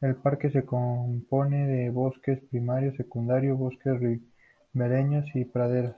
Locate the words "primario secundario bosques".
2.50-4.00